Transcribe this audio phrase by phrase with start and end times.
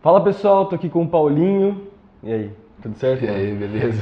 [0.00, 1.88] Fala pessoal, tô aqui com o Paulinho.
[2.22, 2.50] E aí,
[2.80, 3.24] tudo certo?
[3.24, 4.00] E aí, beleza?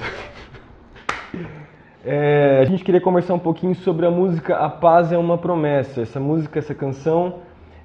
[2.05, 6.03] É, a gente queria conversar um pouquinho sobre a música A Paz é uma Promessa.
[6.03, 7.37] Essa música, essa canção,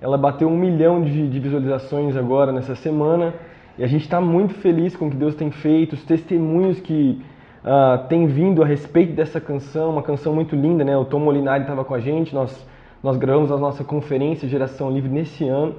[0.02, 3.34] ela bateu um milhão de, de visualizações agora nessa semana.
[3.78, 7.23] E a gente está muito feliz com o que Deus tem feito, os testemunhos que
[7.64, 10.98] uh, têm vindo a respeito dessa canção, uma canção muito linda, né?
[10.98, 12.68] O Tom Molinari estava com a gente, nós,
[13.02, 15.75] nós gravamos a nossa conferência Geração Livre nesse ano.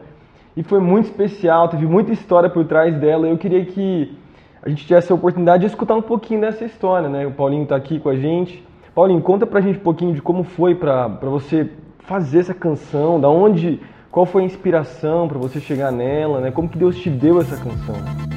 [0.56, 3.26] E foi muito especial, teve muita história por trás dela.
[3.26, 4.16] Eu queria que
[4.62, 7.26] a gente tivesse a oportunidade de escutar um pouquinho dessa história, né?
[7.26, 8.62] O Paulinho está aqui com a gente.
[8.94, 13.28] Paulinho, conta pra gente um pouquinho de como foi para você fazer essa canção, da
[13.28, 13.80] onde,
[14.10, 16.50] qual foi a inspiração para você chegar nela, né?
[16.50, 18.31] Como que Deus te deu essa canção?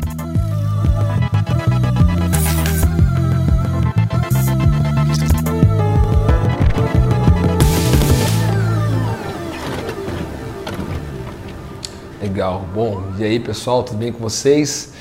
[12.45, 12.61] Legal.
[12.75, 14.93] Bom, e aí pessoal, tudo bem com vocês?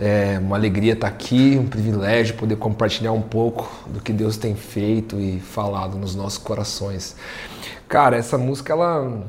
[0.00, 4.56] É uma alegria estar aqui, um privilégio poder compartilhar um pouco do que Deus tem
[4.56, 7.14] feito e falado nos nossos corações.
[7.86, 9.22] Cara, essa música, ela.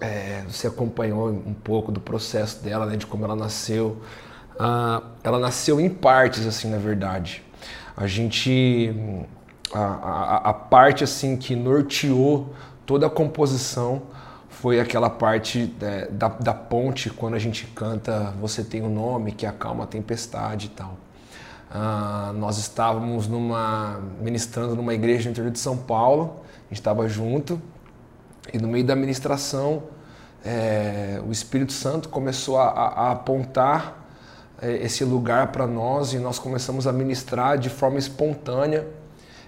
[0.00, 4.02] É, você acompanhou um pouco do processo dela, né, de como ela nasceu.
[4.58, 7.44] Ah, ela nasceu em partes, assim, na verdade.
[7.96, 8.92] A gente.
[9.72, 12.52] A, a, a parte, assim, que norteou
[12.84, 14.15] toda a composição
[14.60, 19.32] foi aquela parte é, da, da, ponte quando a gente canta Você tem um nome
[19.32, 20.96] que acalma a tempestade e tal.
[21.70, 27.06] Ah, nós estávamos numa ministrando numa igreja no interior de São Paulo, a gente estava
[27.06, 27.60] junto
[28.52, 29.82] e no meio da ministração
[30.42, 34.06] é, o Espírito Santo começou a, a, a apontar
[34.62, 38.86] é, esse lugar para nós e nós começamos a ministrar de forma espontânea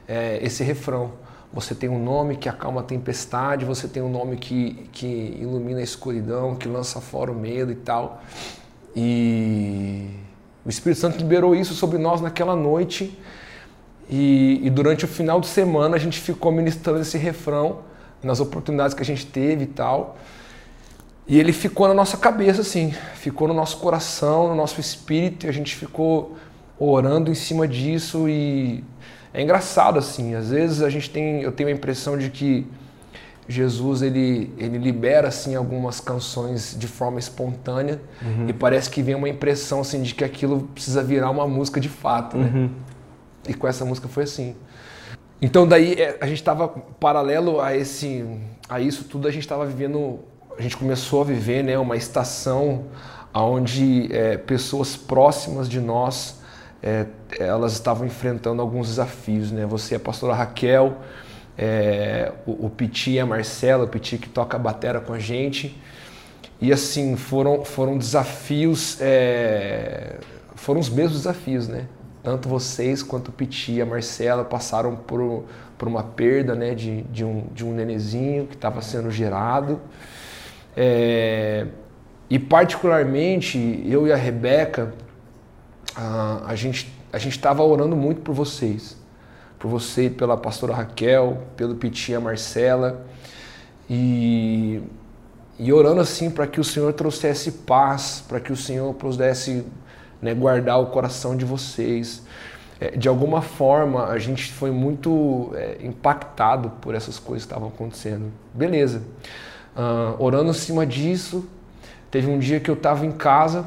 [0.07, 1.13] é, esse refrão
[1.53, 5.81] você tem um nome que acalma a tempestade, você tem um nome que, que ilumina
[5.81, 8.23] a escuridão, que lança fora o medo e tal.
[8.95, 10.11] E
[10.65, 13.19] o Espírito Santo liberou isso sobre nós naquela noite.
[14.11, 17.81] E, e, durante o final de semana a gente ficou ministrando esse refrão
[18.23, 20.17] nas oportunidades que a gente teve e tal.
[21.27, 25.49] E ele ficou na nossa cabeça, assim, ficou no nosso coração, no nosso espírito, e
[25.49, 26.37] a gente ficou
[26.79, 28.83] orando em cima disso e
[29.33, 32.67] é engraçado assim, às vezes a gente tem, eu tenho a impressão de que
[33.49, 38.47] Jesus ele, ele libera assim algumas canções de forma espontânea uhum.
[38.49, 41.89] e parece que vem uma impressão assim de que aquilo precisa virar uma música de
[41.89, 42.51] fato, né?
[42.55, 42.71] Uhum.
[43.49, 44.55] E com essa música foi assim.
[45.41, 48.23] Então daí é, a gente estava paralelo a esse
[48.69, 50.19] a isso tudo a gente estava vivendo
[50.59, 52.87] a gente começou a viver né uma estação
[53.33, 56.38] onde é, pessoas próximas de nós
[56.83, 57.07] é,
[57.39, 59.67] elas estavam enfrentando alguns desafios, né?
[59.67, 60.99] Você, a pastora Raquel,
[61.57, 65.19] é, o, o Piti e a Marcela, o Piti que toca a batera com a
[65.19, 65.77] gente.
[66.61, 70.17] E assim, foram, foram desafios, é,
[70.55, 71.87] foram os mesmos desafios, né?
[72.23, 75.45] Tanto vocês quanto o Piti e a Marcela passaram por,
[75.77, 79.81] por uma perda né, de, de, um, de um nenezinho que estava sendo gerado.
[80.77, 81.67] É,
[82.29, 84.93] e particularmente, eu e a Rebeca,
[85.95, 88.97] a, a gente a gente estava orando muito por vocês,
[89.59, 93.07] por você, pela pastora Raquel, pelo Pitia Marcela
[93.89, 94.83] e
[95.59, 99.65] e orando assim para que o Senhor trouxesse paz, para que o Senhor pudesse
[100.23, 102.23] né, guardar o coração de vocês.
[102.81, 107.69] É, de alguma forma, a gente foi muito é, impactado por essas coisas que estavam
[107.69, 108.31] acontecendo.
[108.55, 109.03] Beleza.
[109.77, 111.49] Uh, orando em cima disso,
[112.11, 113.65] teve um dia que eu estava em casa,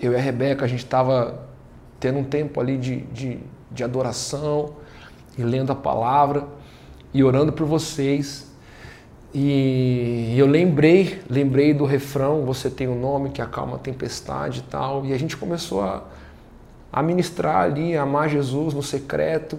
[0.00, 1.46] eu e a Rebeca, a gente estava
[1.98, 3.38] tendo um tempo ali de, de,
[3.70, 4.74] de adoração
[5.36, 6.46] e lendo a palavra
[7.12, 8.50] e orando por vocês.
[9.32, 14.62] E eu lembrei, lembrei do refrão, você tem um nome que acalma a tempestade e
[14.62, 15.04] tal.
[15.06, 16.02] E a gente começou a,
[16.92, 19.58] a ministrar ali, a amar Jesus no secreto.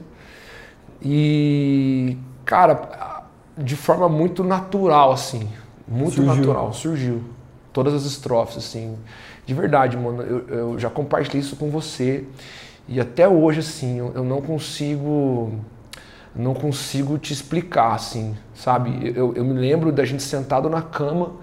[1.02, 3.24] E, cara,
[3.58, 5.48] de forma muito natural, assim.
[5.88, 6.36] Muito surgiu.
[6.36, 7.24] natural, surgiu.
[7.72, 8.98] Todas as estrofes, assim.
[9.46, 12.26] De verdade, mano, eu, eu já compartilhei isso com você
[12.88, 15.54] e até hoje, assim, eu, eu não consigo
[16.36, 19.12] não consigo te explicar, assim, sabe?
[19.16, 21.34] Eu, eu me lembro da gente sentado na cama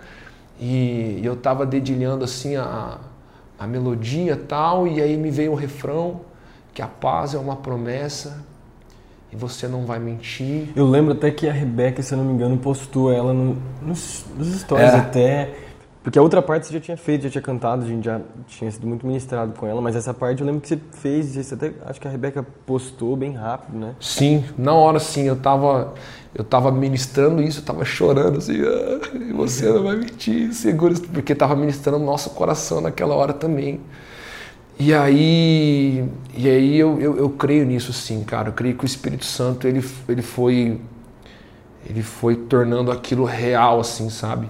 [0.59, 2.99] e eu tava dedilhando, assim, a,
[3.59, 6.23] a melodia tal, e aí me veio um refrão
[6.73, 8.43] que a paz é uma promessa
[9.31, 10.69] e você não vai mentir.
[10.75, 14.25] Eu lembro até que a Rebeca, se eu não me engano, postou ela no, nos,
[14.37, 14.97] nos stories é.
[14.97, 15.55] até
[16.03, 18.71] Porque a outra parte você já tinha feito, já tinha cantado, a gente já tinha
[18.71, 21.73] sido muito ministrado com ela, mas essa parte eu lembro que você fez, você até
[21.87, 23.95] acho que a Rebeca postou bem rápido, né?
[24.01, 25.95] Sim, na hora sim, eu tava,
[26.35, 31.03] eu tava ministrando isso, eu tava chorando assim, ah, você não vai mentir, segura isso,
[31.03, 33.81] porque tava ministrando o nosso coração naquela hora também.
[34.79, 38.87] E aí, e aí eu, eu, eu creio nisso sim, cara, eu creio que o
[38.87, 40.81] Espírito Santo, ele, ele foi
[41.89, 44.49] ele foi tornando aquilo real, assim, sabe?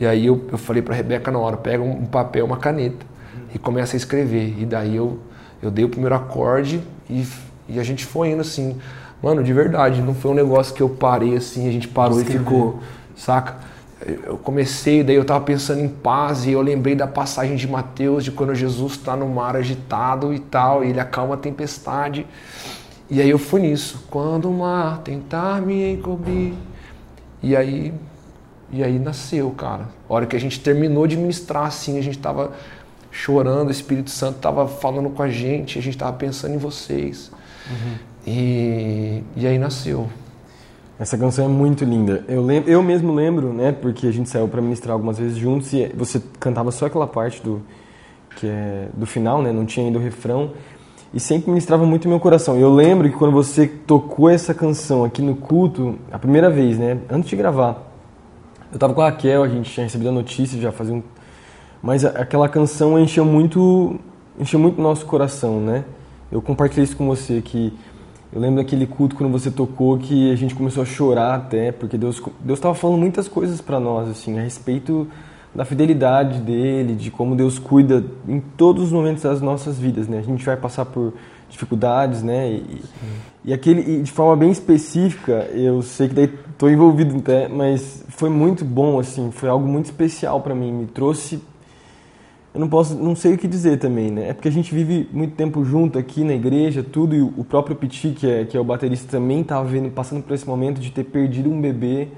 [0.00, 3.04] E aí eu, eu falei para Rebeca na hora, pega um, papel, uma caneta
[3.54, 4.56] e começa a escrever.
[4.58, 5.18] E daí eu,
[5.62, 7.26] eu dei o primeiro acorde e,
[7.68, 8.78] e a gente foi indo assim.
[9.22, 12.40] Mano, de verdade, não foi um negócio que eu parei assim, a gente parou Escrever.
[12.40, 12.80] e ficou,
[13.14, 13.56] saca?
[14.24, 18.24] Eu comecei, daí eu tava pensando em paz e eu lembrei da passagem de Mateus,
[18.24, 22.26] de quando Jesus está no mar agitado e tal, e ele acalma a tempestade.
[23.10, 24.06] E aí eu fui nisso.
[24.10, 26.54] Quando o mar tentar me encobrir.
[27.42, 27.92] E aí
[28.72, 29.88] e aí nasceu, cara.
[30.08, 32.52] A hora que a gente terminou de ministrar, assim, a gente tava
[33.10, 37.30] chorando, o Espírito Santo tava falando com a gente, a gente tava pensando em vocês.
[37.68, 37.94] Uhum.
[38.26, 40.08] E, e aí nasceu.
[40.98, 42.24] Essa canção é muito linda.
[42.28, 45.72] Eu, lembro, eu mesmo lembro, né, porque a gente saiu para ministrar algumas vezes juntos
[45.72, 47.62] e você cantava só aquela parte do
[48.36, 50.52] que é do final, né, não tinha ainda o refrão
[51.12, 52.56] e sempre ministrava muito meu coração.
[52.56, 56.98] Eu lembro que quando você tocou essa canção aqui no culto, a primeira vez, né,
[57.10, 57.89] antes de gravar,
[58.72, 61.02] eu tava com a Raquel, a gente tinha recebido a notícia já fazia um...
[61.82, 63.98] Mas aquela canção encheu muito,
[64.38, 65.84] encheu muito nosso coração, né?
[66.30, 67.72] Eu compartilhei isso com você, que
[68.32, 71.98] eu lembro daquele culto quando você tocou que a gente começou a chorar até, porque
[71.98, 75.08] Deus Deus estava falando muitas coisas para nós, assim, a respeito
[75.54, 80.18] da fidelidade dele, de como Deus cuida em todos os momentos das nossas vidas, né?
[80.18, 81.12] A gente vai passar por
[81.48, 82.50] dificuldades, né?
[82.52, 82.82] E,
[83.46, 88.04] e aquele, e de forma bem específica, eu sei que daí estou envolvido até, mas
[88.08, 91.40] foi muito bom, assim, foi algo muito especial para mim, me trouxe
[92.52, 94.30] eu não posso, não sei o que dizer também, né?
[94.30, 97.76] É porque a gente vive muito tempo junto aqui na igreja, tudo, e o próprio
[97.76, 100.90] Piti, que é, que é o baterista, também estava vendo, passando por esse momento de
[100.90, 102.08] ter perdido um bebê,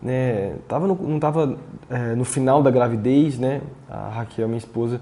[0.00, 0.54] né?
[0.68, 1.58] Tava no, não estava
[1.90, 3.62] é, no final da gravidez, né?
[3.88, 5.00] A Raquel, minha esposa,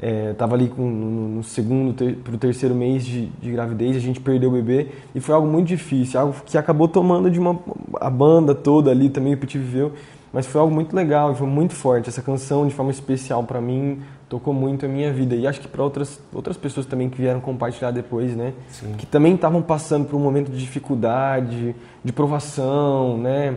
[0.00, 3.96] estava é, ali com, no, no segundo ter, para o terceiro mês de, de, gravidez,
[3.96, 7.38] a gente perdeu o bebê e foi algo muito difícil, algo que acabou tomando de
[7.38, 7.58] uma
[8.00, 9.92] a banda toda ali também o Petit viveu,
[10.32, 14.00] mas foi algo muito legal, foi muito forte essa canção de forma especial para mim
[14.30, 17.40] tocou muito a minha vida e acho que para outras outras pessoas também que vieram
[17.40, 18.94] compartilhar depois, né, Sim.
[18.96, 23.56] que também estavam passando por um momento de dificuldade, de provação, né,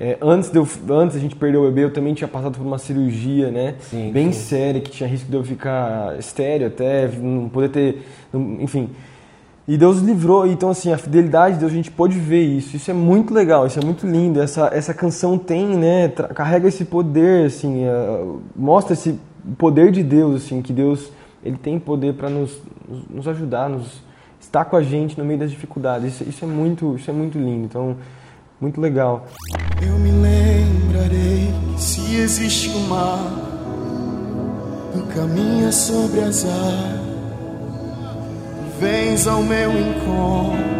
[0.00, 2.64] é, antes, de eu, antes a gente perder o bebê, eu também tinha passado por
[2.64, 3.74] uma cirurgia, né?
[3.80, 4.40] Sim, bem sim.
[4.40, 8.06] séria, que tinha risco de eu ficar estéreo até, não poder ter.
[8.60, 8.90] Enfim.
[9.66, 12.76] E Deus livrou, então assim, a fidelidade de Deus, a gente pode ver isso.
[12.76, 14.40] Isso é muito legal, isso é muito lindo.
[14.40, 19.18] Essa, essa canção tem, né, carrega esse poder, assim, uh, mostra esse
[19.58, 21.12] poder de Deus, assim, que Deus,
[21.44, 22.62] ele tem poder para nos,
[23.10, 24.00] nos ajudar, nos
[24.40, 26.14] estar com a gente no meio das dificuldades.
[26.14, 27.66] Isso, isso é muito, isso é muito lindo.
[27.66, 27.96] Então,
[28.60, 29.26] muito legal.
[29.80, 33.32] Eu me lembrarei se existe um mar,
[34.92, 37.00] tu caminhas sobre as águas,
[38.80, 40.78] vens ao meu encontro.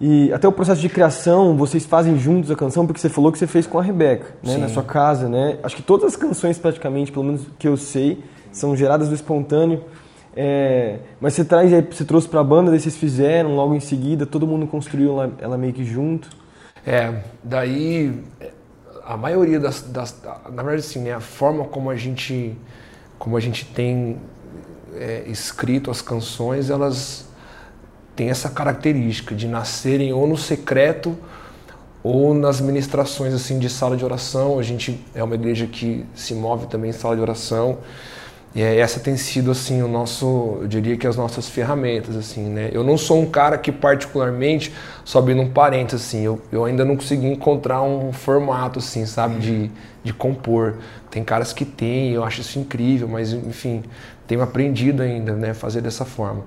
[0.00, 3.38] E até o processo de criação, vocês fazem juntos a canção, porque você falou que
[3.38, 5.58] você fez com a Rebeca, né, na sua casa, né?
[5.62, 9.84] Acho que todas as canções praticamente, pelo menos que eu sei, são geradas do espontâneo.
[10.34, 14.24] É, mas você traz, você trouxe para a banda, daí vocês fizeram logo em seguida,
[14.24, 16.28] todo mundo construiu ela, ela meio que junto.
[16.86, 18.22] É, daí
[19.04, 22.56] a maioria das, das na verdade assim, né, a forma como a gente
[23.18, 24.18] como a gente tem
[24.94, 27.28] é, escrito as canções, elas
[28.16, 31.16] têm essa característica de nascerem ou no secreto
[32.02, 34.58] ou nas ministrações assim de sala de oração.
[34.58, 37.78] A gente é uma igreja que se move também em sala de oração.
[38.52, 42.68] E essa tem sido assim o nosso, eu diria que as nossas ferramentas assim, né?
[42.72, 44.72] Eu não sou um cara que particularmente
[45.04, 49.70] sobe num parênteses assim, eu, eu ainda não consegui encontrar um formato assim, sabe, de,
[50.02, 50.78] de compor.
[51.12, 53.84] Tem caras que têm, eu acho isso incrível, mas enfim,
[54.26, 56.44] tenho aprendido ainda, né, fazer dessa forma.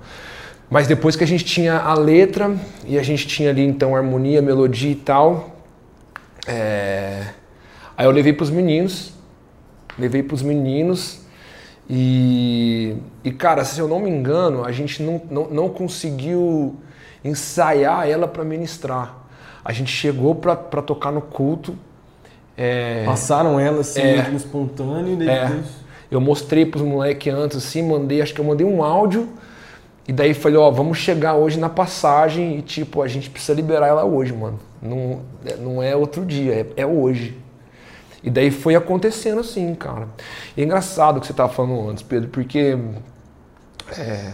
[0.70, 2.54] Mas depois que a gente tinha a letra
[2.86, 5.56] e a gente tinha ali então harmonia, melodia e tal,
[6.46, 7.28] é...
[7.98, 9.14] aí eu levei para os meninos,
[9.98, 11.23] levei para os meninos
[11.90, 16.76] e, e, cara, se eu não me engano, a gente não, não, não conseguiu
[17.24, 19.18] ensaiar ela para ministrar.
[19.64, 21.76] A gente chegou para tocar no culto.
[22.58, 25.46] É, Passaram ela assim, é, no espontâneo e é.
[25.46, 25.66] depois.
[25.66, 29.28] É, eu mostrei para os moleques antes, assim, mandei, acho que eu mandei um áudio.
[30.08, 33.88] E daí falei, ó, vamos chegar hoje na passagem e tipo, a gente precisa liberar
[33.88, 34.60] ela hoje, mano.
[34.82, 35.22] Não,
[35.60, 37.38] não é outro dia, é, é hoje.
[38.24, 40.08] E daí foi acontecendo assim, cara.
[40.56, 42.78] E é engraçado o que você estava falando antes, Pedro, porque.
[43.98, 44.32] É,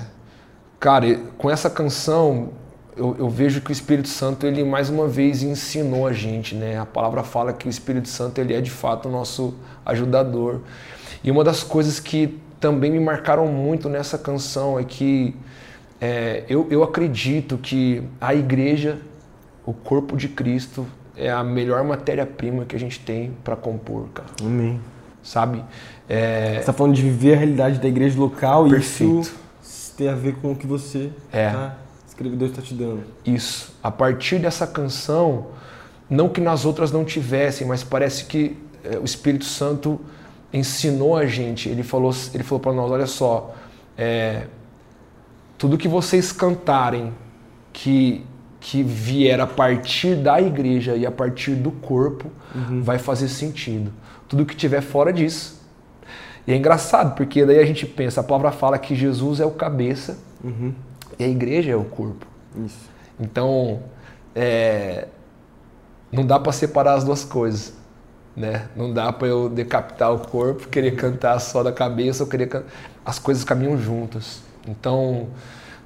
[0.80, 2.50] cara, com essa canção,
[2.96, 6.78] eu, eu, vejo que o Espírito Santo, ele mais uma vez ensinou a gente, né?
[6.78, 9.56] A palavra fala que o Espírito Santo, ele é de fato o nosso
[9.86, 10.62] ajudador.
[11.24, 15.36] E uma das coisas que também me marcaram muito nessa canção é que
[16.00, 19.00] é, eu, eu acredito que a igreja,
[19.66, 20.86] o corpo de Cristo,
[21.20, 24.30] é a melhor matéria-prima que a gente tem para compor, cara.
[24.42, 24.80] Amém.
[25.22, 25.64] Sabe?
[26.08, 26.54] É...
[26.54, 29.18] Você está falando de viver a realidade da igreja local Perfeito.
[29.18, 31.50] e isso tem a ver com o que você é.
[31.50, 31.76] tá,
[32.18, 33.04] Deus está te dando.
[33.26, 33.76] Isso.
[33.84, 35.48] A partir dessa canção,
[36.10, 40.00] não que nas outras não tivessem, mas parece que é, o Espírito Santo
[40.54, 41.68] ensinou a gente.
[41.68, 43.54] Ele falou, ele falou para nós, olha só,
[43.98, 44.48] é,
[45.58, 47.14] tudo que vocês cantarem
[47.74, 48.26] que
[48.60, 52.82] que vier a partir da igreja e a partir do corpo uhum.
[52.82, 53.92] vai fazer sentido.
[54.28, 55.60] Tudo que tiver fora disso.
[56.46, 59.52] E é engraçado, porque daí a gente pensa, a palavra fala que Jesus é o
[59.52, 60.74] cabeça uhum.
[61.18, 62.26] e a igreja é o corpo.
[62.66, 62.90] Isso.
[63.20, 63.82] Então,
[64.36, 65.08] é,
[66.12, 67.74] não dá para separar as duas coisas.
[68.36, 68.68] Né?
[68.76, 72.64] Não dá para eu decapitar o corpo, querer cantar só da cabeça, ou querer can...
[73.06, 74.42] as coisas caminham juntas.
[74.68, 75.28] Então,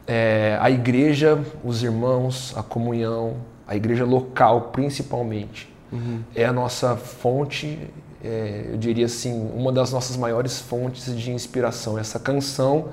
[0.07, 6.19] é, a igreja, os irmãos, a comunhão, a igreja local principalmente, uhum.
[6.35, 7.79] é a nossa fonte,
[8.23, 11.97] é, eu diria assim, uma das nossas maiores fontes de inspiração.
[11.97, 12.89] Essa canção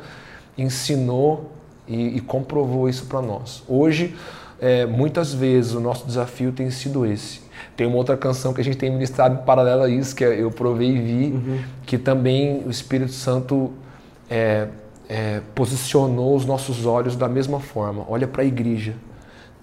[0.57, 1.51] ensinou
[1.87, 3.63] e, e comprovou isso para nós.
[3.69, 4.15] Hoje,
[4.61, 7.41] é, muitas vezes o nosso desafio tem sido esse.
[7.77, 10.41] Tem uma outra canção que a gente tem ministrado em paralelo a isso, que é
[10.41, 11.63] Eu Provei e Vi, uhum.
[11.87, 13.73] que também o Espírito Santo
[14.29, 14.69] é,
[15.11, 18.07] é, posicionou os nossos olhos da mesma forma.
[18.09, 18.95] Olha para a igreja,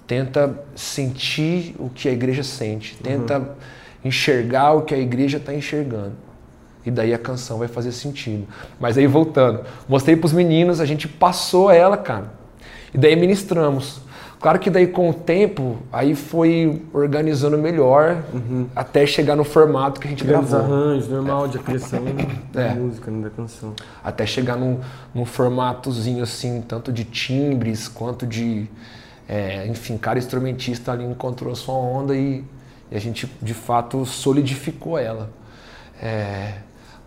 [0.06, 3.48] tenta sentir o que a igreja sente, tenta uhum.
[4.04, 6.16] enxergar o que a igreja está enxergando.
[6.86, 8.46] E daí a canção vai fazer sentido.
[8.78, 12.34] Mas aí voltando, mostrei para os meninos, a gente passou ela, cara.
[12.94, 14.02] E daí ministramos.
[14.40, 18.68] Claro que daí com o tempo, aí foi organizando melhor uhum.
[18.76, 20.76] até chegar no formato que a gente Criando gravou.
[20.76, 21.48] arranjos, normal é.
[21.50, 22.04] de criação
[22.54, 22.74] da é.
[22.74, 23.74] música, né, da canção.
[24.04, 24.80] Até chegar num,
[25.14, 28.70] num formatozinho assim, tanto de timbres quanto de...
[29.28, 32.44] É, enfim, cada instrumentista ali encontrou a sua onda e,
[32.92, 35.30] e a gente de fato solidificou ela.
[36.02, 36.54] É,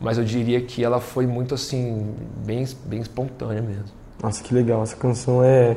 [0.00, 2.12] mas eu diria que ela foi muito assim,
[2.44, 3.84] bem, bem espontânea mesmo.
[4.20, 4.82] Nossa, que legal.
[4.82, 5.76] Essa canção é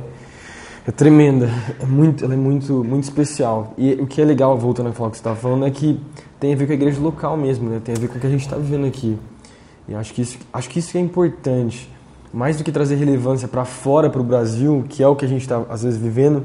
[0.85, 1.49] é tremenda,
[1.79, 3.73] é muito, ela é muito, muito especial.
[3.77, 5.99] E o que é legal, voltando a falar o que você estava falando, é que
[6.39, 7.81] tem a ver com a igreja local mesmo, né?
[7.83, 9.17] Tem a ver com o que a gente está vivendo aqui.
[9.87, 11.89] E acho que isso, acho que isso é importante.
[12.33, 15.27] Mais do que trazer relevância para fora, para o Brasil, que é o que a
[15.27, 16.43] gente está às vezes vivendo,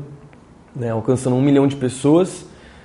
[0.74, 0.90] né?
[0.90, 2.44] alcançando um milhão de pessoas,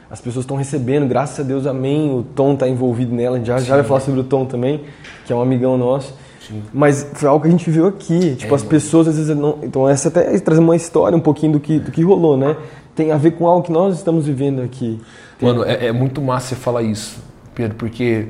[0.10, 2.18] as pessoas estão recebendo, graças a Deus, amém.
[2.18, 4.86] O Tom está envolvido nela, já, já vai falar sobre o Tom também,
[5.26, 6.16] que é um amigão nosso.
[6.48, 6.62] Sim.
[6.74, 8.36] Mas foi algo que a gente viu aqui.
[8.36, 9.60] Tipo, é, as pessoas às vezes não.
[9.64, 12.58] Então, essa até traz uma história um pouquinho do que, do que rolou, né?
[12.96, 15.02] Tem a ver com algo que nós estamos vivendo aqui.
[15.40, 15.48] Tem...
[15.48, 17.18] Mano, é, é, muito massa você falar isso,
[17.56, 18.30] Pedro, porque,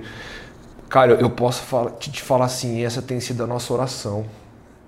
[0.88, 4.25] cara, eu posso falar, te, te falar assim: essa tem sido a nossa oração.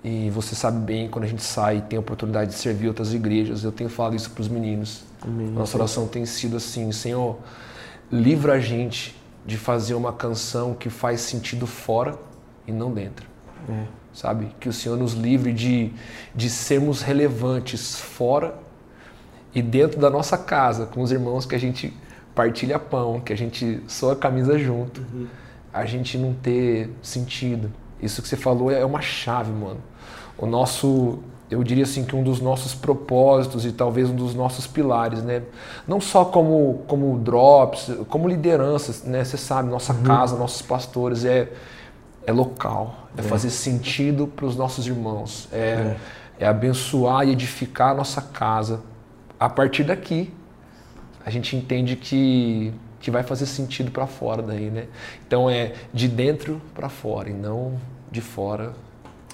[0.04, 3.12] E você sabe bem, quando a gente sai e tem a oportunidade de servir outras
[3.12, 5.02] igrejas, eu tenho falado isso para os meninos.
[5.20, 5.48] Amém.
[5.48, 7.36] Nossa oração tem sido assim: Senhor,
[8.10, 12.16] livra a gente de fazer uma canção que faz sentido fora
[12.66, 13.26] e não dentro.
[13.68, 13.84] É.
[14.12, 14.48] Sabe?
[14.58, 15.92] Que o Senhor nos livre de,
[16.34, 18.54] de sermos relevantes fora
[19.54, 21.92] e dentro da nossa casa, com os irmãos que a gente
[22.34, 25.26] partilha pão, que a gente soa a camisa junto, uhum.
[25.72, 27.72] a gente não ter sentido.
[28.00, 29.80] Isso que você falou é uma chave, mano.
[30.36, 31.20] O nosso,
[31.50, 35.42] eu diria assim que um dos nossos propósitos e talvez um dos nossos pilares, né?
[35.88, 39.24] Não só como como drops, como lideranças, né?
[39.24, 40.02] Você sabe, nossa uhum.
[40.02, 41.50] casa, nossos pastores é
[42.26, 43.22] é local, é, é.
[43.22, 45.96] fazer sentido para os nossos irmãos, é, é.
[46.40, 48.82] é abençoar e edificar a nossa casa.
[49.38, 50.32] A partir daqui,
[51.24, 54.86] a gente entende que, que vai fazer sentido para fora daí, né?
[55.26, 57.78] Então é de dentro para fora e não
[58.10, 58.72] de fora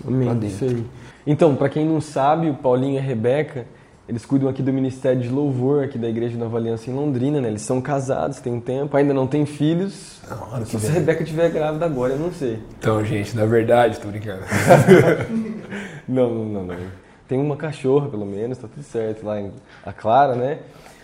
[0.02, 0.84] para dentro.
[1.26, 3.66] Então, para quem não sabe, o Paulinho e a Rebeca
[4.12, 7.48] eles cuidam aqui do Ministério de Louvor, aqui da Igreja Nova Aliança em Londrina, né?
[7.48, 10.20] Eles são casados, têm um tempo, ainda não têm filhos.
[10.28, 12.58] Não, Se a Rebeca estiver grávida agora, eu não sei.
[12.78, 14.42] Então, gente, na verdade, tô brincando.
[16.06, 16.76] não, não, não, não.
[17.26, 19.50] Tem uma cachorra, pelo menos, tá tudo certo lá em
[19.82, 20.58] a Clara, né?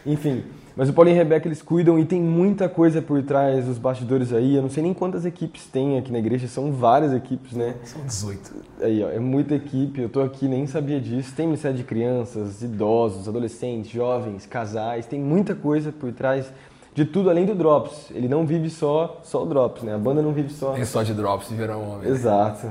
[0.05, 0.45] Enfim,
[0.79, 3.79] mas o Paulinho e a Rebeca eles cuidam e tem muita coisa por trás dos
[3.79, 4.55] bastidores aí.
[4.55, 7.75] Eu não sei nem quantas equipes tem aqui na igreja, são várias equipes, né?
[7.83, 8.55] São 18.
[8.81, 10.01] Aí, ó, é muita equipe.
[10.01, 11.35] Eu tô aqui nem sabia disso.
[11.35, 16.49] Tem ministério de crianças, idosos, adolescentes, jovens, casais, tem muita coisa por trás
[16.95, 18.13] de tudo além do Drops.
[18.13, 19.97] Ele não vive só só o Drops, né?
[19.97, 20.77] A banda não vive só.
[20.77, 22.09] É só de Drops virar um homem.
[22.09, 22.69] Exato.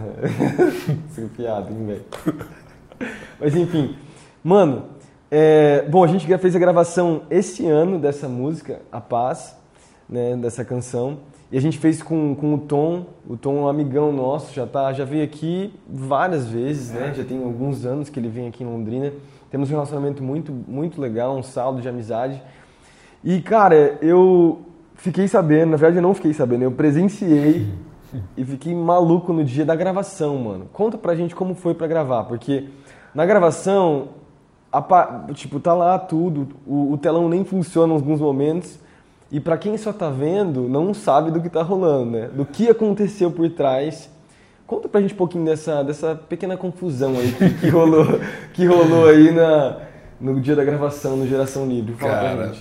[1.12, 2.06] Isso é piada, hein, velho?
[3.38, 3.98] Mas enfim,
[4.42, 4.96] mano,
[5.30, 9.58] é, bom, a gente fez a gravação esse ano dessa música, A Paz,
[10.08, 11.20] né, dessa canção.
[11.52, 14.66] E a gente fez com, com o Tom, o Tom é um amigão nosso, já,
[14.66, 17.14] tá, já veio aqui várias vezes, né?
[17.16, 19.14] Já tem alguns anos que ele vem aqui em Londrina.
[19.50, 22.42] Temos um relacionamento muito, muito legal, um saldo de amizade.
[23.24, 24.62] E, cara, eu
[24.96, 27.68] fiquei sabendo, na verdade eu não fiquei sabendo, eu presenciei
[28.36, 30.68] e fiquei maluco no dia da gravação, mano.
[30.74, 32.68] Conta pra gente como foi pra gravar, porque
[33.16, 34.10] na gravação,
[35.34, 38.80] tipo, tá lá tudo, o, o telão nem funciona em alguns momentos.
[39.32, 42.30] E para quem só tá vendo, não sabe do que tá rolando, né?
[42.34, 44.10] Do que aconteceu por trás.
[44.66, 48.06] Conta pra gente um pouquinho dessa, dessa pequena confusão aí que, que rolou,
[48.54, 49.78] que rolou aí na,
[50.20, 51.94] no dia da gravação, no Geração Livre.
[51.94, 52.54] Fala Cara,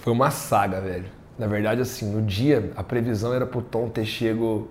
[0.00, 1.06] foi uma saga, velho.
[1.38, 4.68] Na verdade, assim, no dia, a previsão era pro Tom ter chego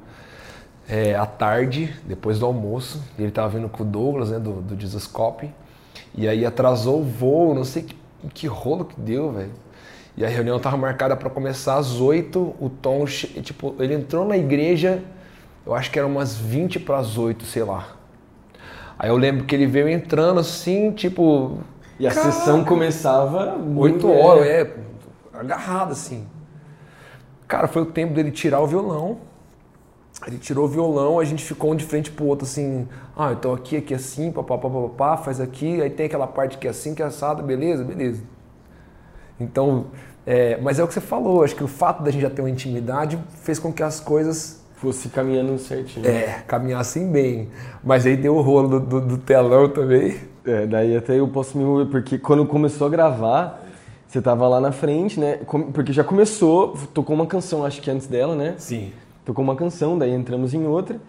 [0.88, 3.04] é, à tarde, depois do almoço.
[3.18, 5.08] Ele tava vindo com o Douglas, né, do, do Jesus.
[6.14, 7.96] E aí atrasou o voo, não sei que,
[8.34, 9.52] que rolo que deu, velho.
[10.16, 12.56] E a reunião estava marcada para começar às 8.
[12.60, 15.02] O Tom, tipo, ele entrou na igreja,
[15.66, 17.88] eu acho que eram umas 20 para as 8, sei lá.
[19.00, 21.60] Aí eu lembro que ele veio entrando assim, tipo.
[22.00, 24.76] E a caraca, sessão começava 8 horas, é,
[25.34, 26.28] agarrado assim.
[27.48, 29.20] Cara, foi o tempo dele tirar o violão.
[30.28, 32.88] Ele tirou o violão, a gente ficou um de frente pro outro assim.
[33.16, 36.70] Ah, então aqui, aqui assim, papapá, papapá, faz aqui, aí tem aquela parte que é
[36.70, 38.22] assim, que é assado, beleza, beleza.
[39.40, 39.88] Então,
[40.26, 42.42] é, mas é o que você falou, acho que o fato da gente já ter
[42.42, 46.08] uma intimidade fez com que as coisas fosse caminhando certinho.
[46.08, 47.50] É, caminhassem bem.
[47.84, 50.18] Mas aí deu o rolo do, do, do, telão também.
[50.44, 53.64] É, daí até eu posso me envolver, porque quando começou a gravar,
[54.08, 55.40] você tava lá na frente, né?
[55.74, 58.56] Porque já começou, tocou uma canção, acho que antes dela, né?
[58.58, 58.92] Sim.
[59.26, 61.00] Tocou uma canção, daí entramos em outra.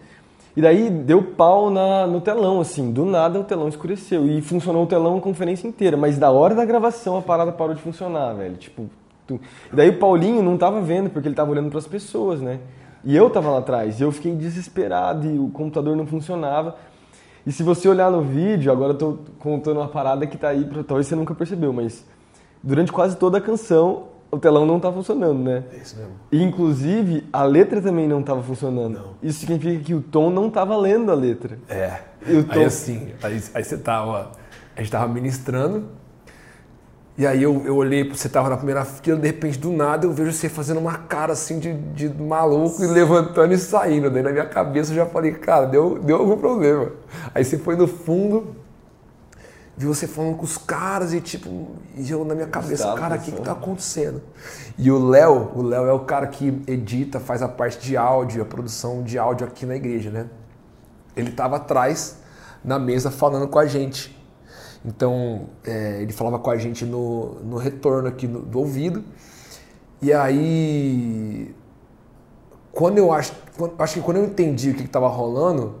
[0.55, 4.27] E daí deu pau na, no telão, assim, do nada o telão escureceu.
[4.27, 7.73] E funcionou o telão a conferência inteira, mas da hora da gravação a parada parou
[7.73, 8.55] de funcionar, velho.
[8.55, 8.87] Tipo,
[9.27, 9.39] tu...
[9.71, 12.59] E daí o Paulinho não tava vendo, porque ele tava olhando para as pessoas, né?
[13.03, 16.75] E eu tava lá atrás, e eu fiquei desesperado e o computador não funcionava.
[17.45, 20.63] E se você olhar no vídeo, agora eu tô contando uma parada que tá aí,
[20.87, 22.05] talvez você nunca percebeu, mas
[22.61, 25.63] durante quase toda a canção o telão não tá funcionando, né?
[25.71, 26.13] É isso mesmo.
[26.31, 28.95] E, inclusive, a letra também não estava funcionando.
[28.95, 29.13] Não.
[29.21, 31.59] Isso significa que o Tom não estava lendo a letra.
[31.69, 31.99] É.
[32.25, 32.53] E o Tom...
[32.53, 34.31] Aí assim, aí, aí você tava.
[34.75, 35.85] A gente tava ministrando.
[37.15, 40.11] E aí eu, eu olhei, você tava na primeira fila, de repente, do nada, eu
[40.11, 44.09] vejo você fazendo uma cara assim de, de maluco e levantando e saindo.
[44.09, 46.91] Daí na minha cabeça eu já falei, cara, deu, deu algum problema.
[47.35, 48.55] Aí você foi no fundo,
[49.75, 53.19] vi você falando com os caras e tipo, e eu na minha cabeça, cara, o
[53.19, 54.21] que que tá acontecendo?
[54.77, 58.41] E o Léo, o Léo é o cara que edita, faz a parte de áudio,
[58.41, 60.27] a produção de áudio aqui na igreja, né?
[61.15, 62.17] Ele tava atrás
[62.63, 64.17] na mesa falando com a gente.
[64.85, 69.03] Então, é, ele falava com a gente no, no retorno aqui no, do ouvido.
[70.01, 71.55] E aí,
[72.71, 75.75] quando eu acho, quando, acho que quando eu entendi o que estava rolando,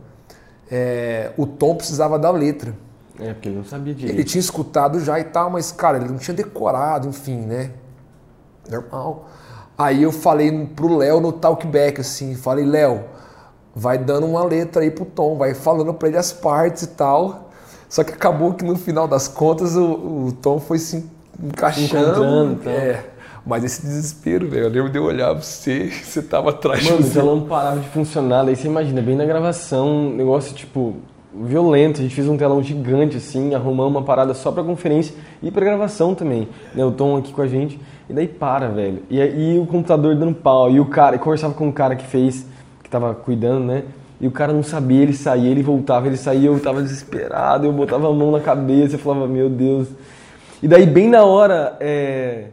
[0.71, 2.73] é, o Tom precisava da letra.
[3.19, 4.15] É, porque ele não sabia direito.
[4.15, 7.71] Ele tinha escutado já e tal, mas, cara, ele não tinha decorado, enfim, né?
[8.69, 9.29] Normal.
[9.77, 13.03] Aí eu falei pro Léo no talkback, assim, falei, Léo,
[13.75, 17.49] vai dando uma letra aí pro Tom, vai falando pra ele as partes e tal.
[17.89, 21.05] Só que acabou que no final das contas o, o Tom foi se
[21.41, 22.53] encaixando.
[22.53, 22.71] Então.
[22.71, 23.03] É.
[23.45, 26.97] Mas esse desespero, velho, eu lembro de eu olhar pra você, você tava atrás Mano,
[26.97, 27.19] de você.
[27.19, 30.95] Mano, o não parava de funcionar, daí você imagina, bem na gravação, um negócio tipo,
[31.35, 31.99] violento.
[31.99, 35.65] A gente fez um telão gigante, assim, arrumamos uma parada só pra conferência e pra
[35.65, 36.47] gravação também.
[36.73, 36.83] Né?
[36.85, 37.79] O Tom aqui com a gente.
[38.09, 39.03] E daí para, velho.
[39.09, 40.69] E, e o computador dando pau.
[40.69, 42.45] E o cara, eu conversava com o cara que fez,
[42.83, 43.83] que tava cuidando, né?
[44.19, 47.73] E o cara não sabia, ele saía, ele voltava, ele saía, eu tava desesperado, eu
[47.73, 49.89] botava a mão na cabeça, eu falava, meu Deus.
[50.61, 52.45] E daí, bem na hora é,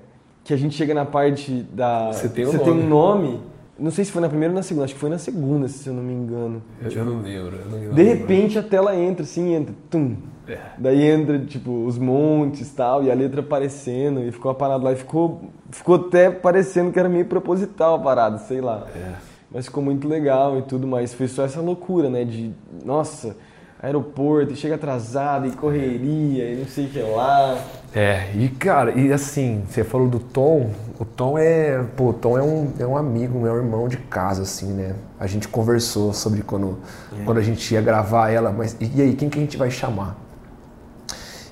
[0.43, 2.13] que a gente chega na parte da.
[2.13, 2.73] Você tem um você nome.
[2.73, 3.50] Tem um nome
[3.81, 5.89] não sei se foi na primeira ou na segunda, acho que foi na segunda, se
[5.89, 6.63] eu não me engano.
[6.83, 7.57] Eu, eu não lembro.
[7.57, 7.95] Eu não lembro.
[7.95, 9.75] De repente a tela entra, assim, entra.
[9.89, 10.17] Tum.
[10.47, 10.59] É.
[10.77, 14.85] Daí entra, tipo, os montes e tal, e a letra aparecendo, e ficou a parada
[14.85, 18.87] lá, e ficou, ficou até parecendo que era meio proposital a parada, sei lá.
[18.95, 19.15] É.
[19.51, 21.15] Mas ficou muito legal e tudo mais.
[21.15, 22.25] Foi só essa loucura, né?
[22.25, 22.53] De,
[22.85, 23.37] nossa,
[23.83, 27.59] aeroporto, e chega atrasado, e correria, e não sei o que lá.
[27.95, 32.39] É, e cara, e assim, você falou do Tom, o Tom é, pô, o Tom
[32.39, 34.95] é um, é um amigo, meu irmão de casa, assim, né?
[35.19, 36.79] A gente conversou sobre quando,
[37.19, 37.25] é.
[37.25, 40.17] quando a gente ia gravar ela, mas e aí, quem que a gente vai chamar?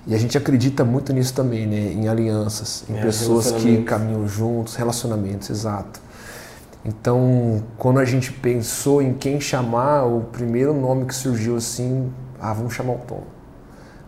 [0.06, 1.92] E a gente acredita muito nisso também, né?
[1.92, 6.00] Em alianças, em É, pessoas que caminham juntos, relacionamentos, exato.
[6.88, 12.54] Então, quando a gente pensou em quem chamar, o primeiro nome que surgiu assim, ah,
[12.54, 13.22] vamos chamar o Tom.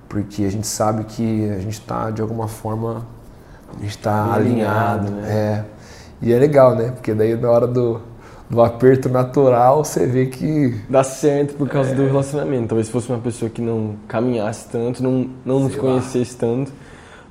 [0.08, 3.06] Porque a gente sabe que a gente está, de alguma forma,
[3.68, 5.08] a gente está alinhado.
[5.08, 5.30] alinhado, né?
[5.30, 5.64] É.
[6.22, 6.90] E é legal, né?
[6.90, 8.00] Porque daí na hora do,
[8.48, 12.68] do aperto natural, você vê que Dá certo por causa do relacionamento.
[12.68, 16.72] Talvez se fosse uma pessoa que não caminhasse tanto, não, não nos conhecesse tanto,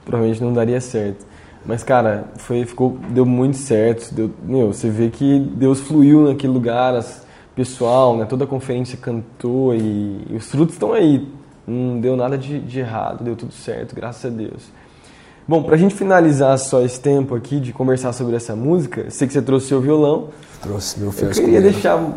[0.06, 1.26] provavelmente não daria certo.
[1.65, 4.13] Mas, cara, foi, ficou, deu muito certo.
[4.13, 8.26] Deu, meu, você vê que Deus fluiu naquele lugar, as, pessoal, né?
[8.26, 11.28] Toda a conferência cantou e, e os frutos estão aí.
[11.67, 14.72] Não deu nada de, de errado, deu tudo certo, graças a Deus.
[15.48, 19.28] Bom, pra gente finalizar só esse tempo aqui de conversar sobre essa música, eu sei
[19.28, 20.30] que você trouxe seu violão.
[20.62, 21.72] trouxe meu Eu fiel queria escolhido.
[21.72, 22.13] deixar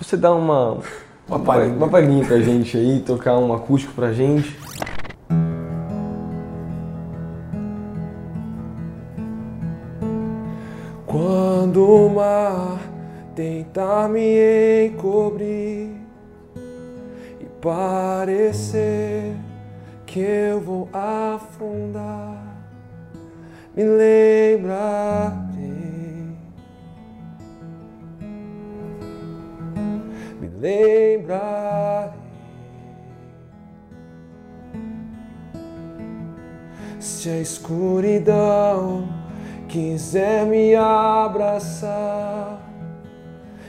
[0.00, 0.78] você dar uma
[1.28, 4.56] uma palhinha, uma palhinha pra gente aí, tocar um acústico pra gente.
[11.76, 12.80] Quando o mar
[13.34, 15.90] tentar me encobrir
[17.38, 19.36] e parecer
[20.06, 22.56] que eu vou afundar,
[23.76, 25.34] me lembrarei,
[30.40, 32.18] me lembrarei.
[36.98, 39.25] Se a escuridão
[39.76, 42.58] quiser me abraçar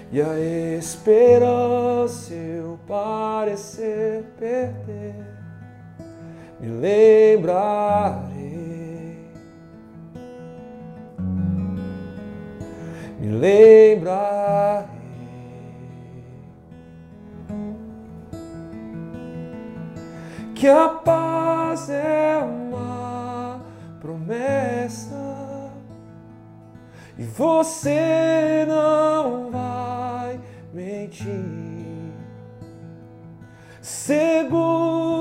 [0.09, 0.39] e a
[0.79, 5.15] esperança eu parecer perder,
[6.61, 8.31] me lembrarei,
[13.19, 14.87] me lembrarei.
[20.55, 23.61] que a paz é uma
[23.99, 25.36] promessa
[27.17, 30.39] e você não vai
[30.73, 31.27] mentir.
[33.81, 35.16] Seguro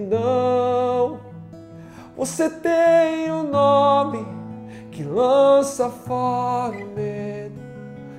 [0.00, 1.20] escuridão.
[2.16, 4.26] Você tem um nome
[4.90, 7.60] que lança fora o medo.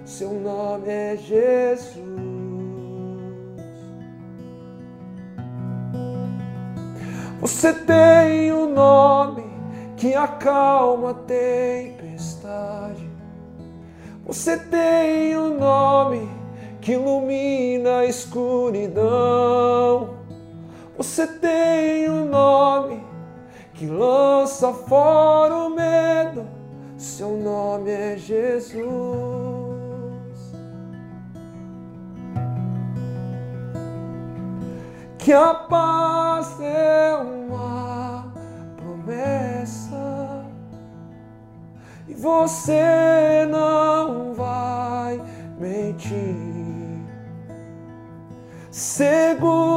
[0.06, 2.02] Seu nome é Jesus.
[7.40, 9.44] Você tem um nome
[9.98, 13.10] que acalma a tempestade.
[14.26, 16.30] Você tem um nome
[16.80, 19.02] que ilumina a escuridão.
[21.02, 23.04] Você tem um nome
[23.74, 26.48] que lança fora o medo.
[26.96, 28.86] Seu nome é Jesus.
[35.18, 38.32] Que a paz é uma
[38.78, 40.46] promessa
[42.08, 45.20] e você não vai
[45.60, 46.36] mentir.
[48.70, 49.71] Seguro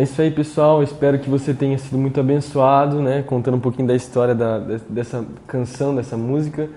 [0.00, 0.82] é isso aí, pessoal.
[0.82, 3.22] Espero que você tenha sido muito abençoado, né?
[3.22, 6.70] Contando um pouquinho da história da, de- dessa canção, dessa música.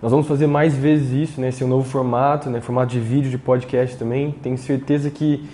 [0.00, 1.50] Nós vamos fazer mais vezes isso, né?
[1.50, 2.62] Esse é um novo formato, né?
[2.62, 4.30] Formato de vídeo, de podcast também.
[4.42, 5.46] Tenho certeza que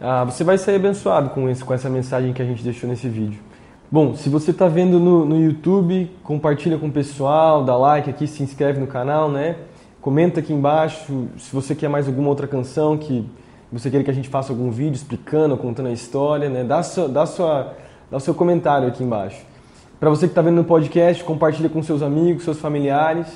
[0.00, 3.08] ah, você vai sair abençoado com, esse, com essa mensagem que a gente deixou nesse
[3.08, 3.40] vídeo.
[3.90, 8.28] Bom, se você está vendo no, no YouTube, compartilha com o pessoal, dá like aqui,
[8.28, 9.56] se inscreve no canal, né?
[10.00, 13.26] Comenta aqui embaixo se você quer mais alguma outra canção que
[13.72, 16.64] você quer que a gente faça algum vídeo explicando, contando a história, né?
[16.64, 17.74] Dá, sua, dá, sua,
[18.10, 19.40] dá o seu comentário aqui embaixo.
[19.98, 23.26] Para você que está vendo no podcast, compartilha com seus amigos, seus familiares,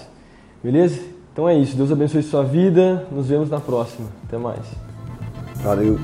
[0.63, 1.01] beleza?
[1.33, 1.77] Então é isso.
[1.77, 3.07] Deus abençoe sua vida.
[3.13, 4.09] Nos vemos na próxima.
[4.27, 4.65] Até mais.
[5.57, 5.99] Valeu.